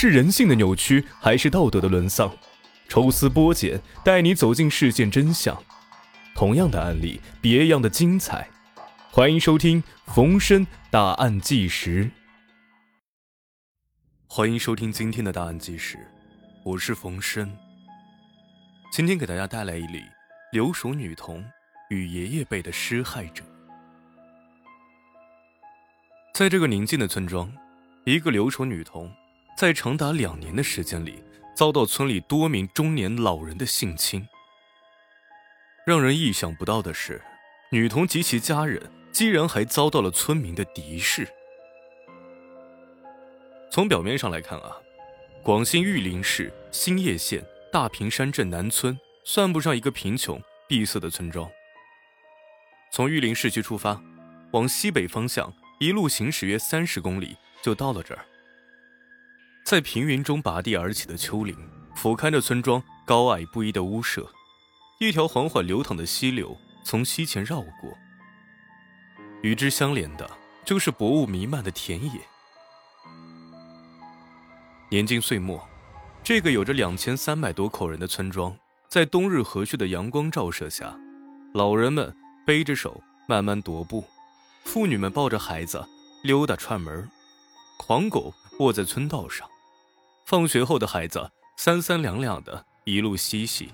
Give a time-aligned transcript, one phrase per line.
[0.00, 2.32] 是人性的扭曲，还是道德的沦丧？
[2.88, 5.60] 抽丝剥茧，带你走进事件真相。
[6.36, 8.48] 同样的案例，别样的精彩。
[9.10, 9.82] 欢迎收听
[10.14, 12.04] 《逢申大案纪实》。
[14.28, 15.98] 欢迎收听今天的大案纪实，
[16.62, 17.52] 我是冯申。
[18.92, 20.04] 今天给大家带来一例
[20.52, 21.44] 留守女童
[21.90, 23.42] 与爷爷辈的施害者。
[26.32, 27.52] 在这个宁静的村庄，
[28.04, 29.12] 一个留守女童。
[29.58, 31.20] 在长达两年的时间里，
[31.52, 34.24] 遭到村里多名中年老人的性侵。
[35.84, 37.20] 让人意想不到的是，
[37.72, 41.26] 女童及其家人竟然还遭到了村民的敌视。
[43.68, 44.76] 从表面上来看啊，
[45.42, 51.50] 广西玉林市兴业县大坪山镇南村算不上一个贫穷闭塞的村庄。
[52.92, 54.00] 从玉林市区出发，
[54.52, 58.24] 往西北方向一路行驶约三十公里，就到了这儿。
[59.68, 61.54] 在平原中拔地而起的丘陵，
[61.94, 64.26] 俯瞰着村庄高矮不一的屋舍，
[64.98, 67.92] 一条缓缓流淌的溪流从溪前绕过。
[69.42, 70.26] 与之相连的，
[70.64, 72.12] 就是薄雾弥漫的田野。
[74.88, 75.62] 年近岁末，
[76.24, 78.56] 这个有着两千三百多口人的村庄，
[78.88, 80.98] 在冬日和煦的阳光照射下，
[81.52, 84.02] 老人们背着手慢慢踱步，
[84.64, 85.86] 妇女们抱着孩子
[86.22, 87.06] 溜达串门，
[87.76, 89.46] 狂狗卧在村道上。
[90.28, 93.70] 放学后的孩子三三两两的一路嬉戏。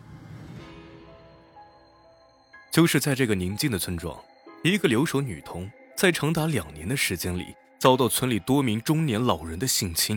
[2.70, 4.16] 就是在这个宁静的村庄，
[4.62, 10.16] 一个留守女童在长达两年的时间里遭到村里多名中年老人的性侵。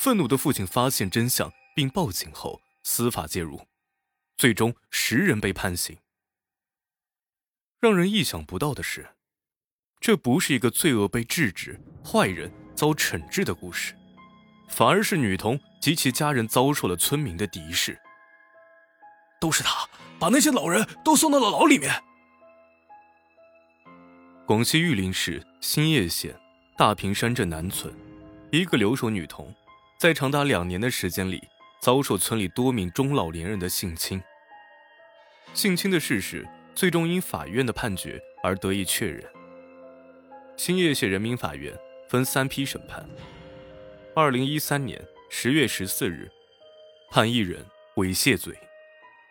[0.00, 3.64] 愤怒的父亲发现真相并报警后，司法介入，
[4.36, 5.96] 最终十人被判刑。
[7.78, 9.10] 让人意想不到的是，
[10.00, 13.94] 这不是一个罪恶被制止、坏人遭惩治的故事。
[14.68, 17.98] 反而是女童及其家人遭受了村民的敌视。
[19.40, 19.86] 都是他
[20.18, 21.92] 把那些老人都送到了牢里面。
[24.46, 26.34] 广西玉林市兴业县
[26.78, 27.92] 大坪山镇南村，
[28.50, 29.54] 一个留守女童，
[29.98, 31.42] 在长达两年的时间里，
[31.82, 34.22] 遭受村里多名中老年人的性侵。
[35.52, 39.22] 性侵的事实最终因法院的判决而得以确认。
[40.56, 41.76] 兴业县人民法院
[42.08, 43.06] 分三批审判。
[44.16, 46.30] 二零一三年十月十四日，
[47.10, 47.66] 判一人
[47.96, 48.56] 猥亵罪，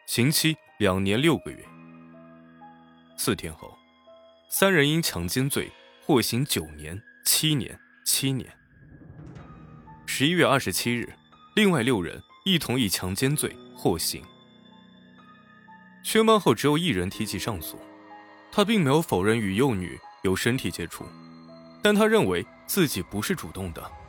[0.06, 1.66] 刑期两年六个月。
[3.16, 3.74] 四天后，
[4.50, 5.72] 三人因强奸罪
[6.06, 8.52] 获刑九年、七年、七年。
[10.06, 11.14] 十一月二十七日，
[11.56, 14.22] 另外六人一同以强奸罪获刑。
[16.04, 17.80] 宣判后，只有一人提起上诉，
[18.52, 21.06] 他并没有否认与幼女有身体接触，
[21.82, 24.03] 但他认为自己不是主动的。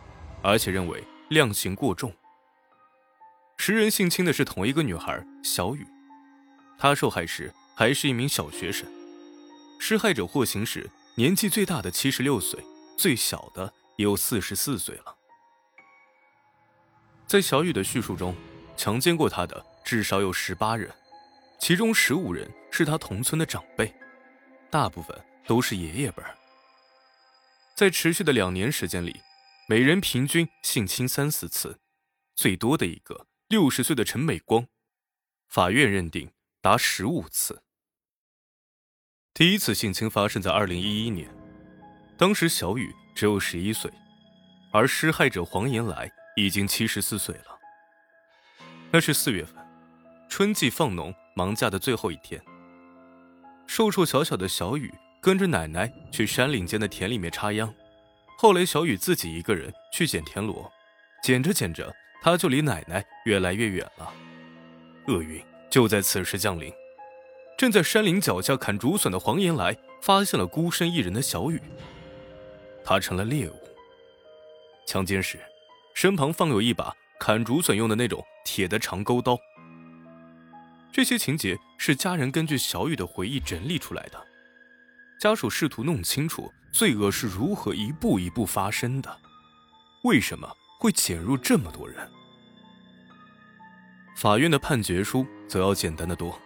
[0.44, 2.14] 而且认为量刑过重。
[3.56, 5.86] 十人性侵的是同一个女孩小雨，
[6.78, 8.86] 她受害时还是一名小学生。
[9.80, 12.62] 施害者获刑时，年纪最大的七十六岁，
[12.98, 15.16] 最小的也有四十四岁了。
[17.26, 18.36] 在小雨的叙述中，
[18.76, 20.90] 强奸过她的至少有十八人，
[21.58, 23.90] 其中十五人是她同村的长辈，
[24.70, 26.36] 大部分都是爷爷辈儿。
[27.74, 29.18] 在持续的两年时间里。
[29.66, 31.80] 每人平均性侵三四次，
[32.36, 34.66] 最多的一个六十岁的陈美光，
[35.48, 36.30] 法院认定
[36.60, 37.62] 达十五次。
[39.32, 41.34] 第一次性侵发生在二零一一年，
[42.18, 43.90] 当时小雨只有十一岁，
[44.70, 47.58] 而施害者黄延来已经七十四岁了。
[48.92, 49.56] 那是四月份，
[50.28, 52.38] 春季放农忙假的最后一天。
[53.66, 54.92] 瘦瘦小小的小雨
[55.22, 57.74] 跟着奶奶去山岭间的田里面插秧。
[58.36, 60.70] 后来，小雨自己一个人去捡田螺，
[61.22, 64.12] 捡着捡着，他就离奶奶越来越远了。
[65.06, 66.72] 厄运就在此时降临。
[67.56, 71.62] 正在山林脚下砍竹笋的黄延来发现了孤身一人的小雨，
[72.84, 73.54] 他成了猎物。
[74.86, 75.38] 强奸时，
[75.94, 79.38] 身旁放有一把砍竹笋用的那种铁的长钩刀。
[80.92, 84.26] 这些情节是家人根据小雨的回忆整理出来的。
[85.18, 89.20] 家属试图弄清楚罪恶是如何一步一步发生的，
[90.02, 92.10] 为什么会潜入这么多人？
[94.16, 96.38] 法院的判决书则要简单的多，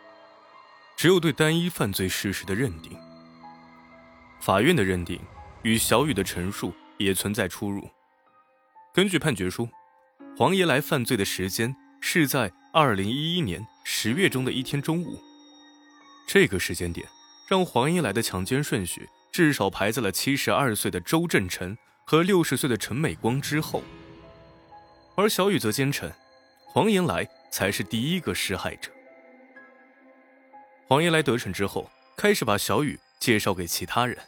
[0.96, 2.96] 只有对单一犯罪事实的认定。
[4.40, 5.20] 法院的认定
[5.62, 7.88] 与小雨的陈述也存在出入。
[8.94, 9.68] 根据判决书，
[10.36, 15.18] 黄爷来犯罪的时间是在二零一一年十月中的一天中午，
[16.26, 17.06] 这个时间点。
[17.48, 21.74] 让黄英来的强奸顺序至少排在了七十二岁的周振成
[22.04, 23.82] 和六十岁的陈美光之后，
[25.16, 26.12] 而小雨则坚称，
[26.66, 28.92] 黄延来才是第一个施害者。
[30.86, 34.18] 黄延来得逞之后，开始把小雨介绍给其他人。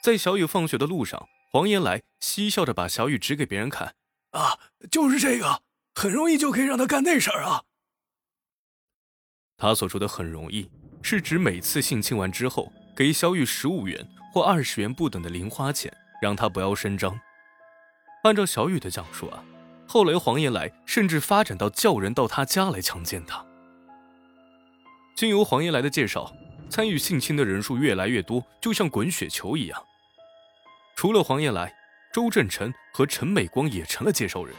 [0.00, 3.96] 在小雨放学的路上，黄延来嬉笑着把小雨指给别人看
[4.30, 4.60] ：“啊，
[4.92, 5.62] 就是这个，
[5.96, 7.64] 很容易就可以让他干那事儿啊。”
[9.58, 10.70] 他所说的“很容易”，
[11.08, 15.90] 是指每次性侵完之后，给小雨十五元或二十元不等的零花钱，
[16.20, 17.18] 让他不要声张。
[18.24, 19.42] 按照小雨的讲述啊，
[19.86, 23.42] 后来黄延来甚至发展到叫人到他家来强奸他。
[25.16, 26.30] 经由黄延来的介绍，
[26.68, 29.82] 参与性侵的人数越来越多，就像滚雪球一样。
[30.94, 31.74] 除了黄延来，
[32.12, 34.54] 周振成和陈美光也成了介绍人。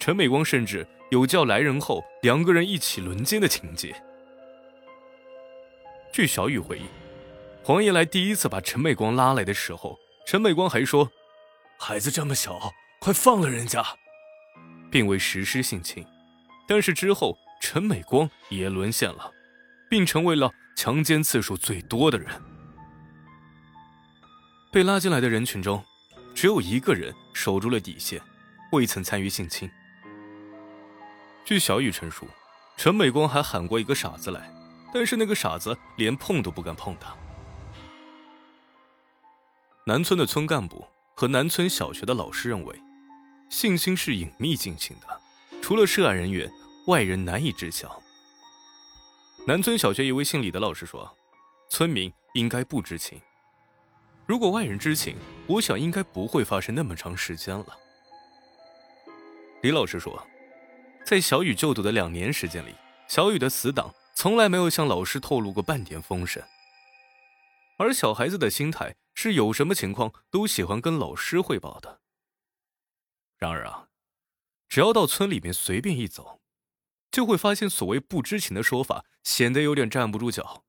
[0.00, 3.94] 陈美光甚至有叫来人后两个人一起轮奸的情节。
[6.12, 6.84] 据小雨回忆，
[7.64, 11.10] 黄延来第一次把陈美光拉来的时候，陈美光还说
[11.80, 12.70] ：“孩子这么小，
[13.00, 13.82] 快放了人家。”
[14.92, 16.06] 并未实施性侵。
[16.68, 19.30] 但是之后，陈美光也沦陷了，
[19.88, 22.28] 并成为了强奸次数最多的人。
[24.70, 25.82] 被拉进来的人群中，
[26.34, 28.20] 只有一个人守住了底线，
[28.72, 29.70] 未曾参与性侵。
[31.42, 32.28] 据小雨陈述，
[32.76, 34.52] 陈美光还喊过一个傻子来，
[34.92, 37.14] 但是那个傻子连碰都不敢碰他。
[39.84, 42.80] 南村的村干部和南村小学的老师认为，
[43.48, 45.20] 性侵是隐秘进行的，
[45.60, 46.50] 除了涉案人员，
[46.86, 48.00] 外人难以知晓。
[49.46, 51.10] 南村小学一位姓李的老师说，
[51.68, 53.20] 村民应该不知情。
[54.24, 55.16] 如果外人知情，
[55.48, 57.66] 我想应该不会发生那么长时间了。
[59.62, 60.24] 李老师说，
[61.04, 62.72] 在小雨就读的两年时间里，
[63.08, 66.42] 小雨的死党从来没有向老师透露过半点风声。
[67.78, 72.00] 而小孩子的心态是有什么情况都喜欢跟老师汇报的。
[73.38, 73.88] 然而啊，
[74.68, 76.40] 只要到村里面随便一走，
[77.10, 80.64] 就会发现所谓不知情的说法显得有点站不住脚。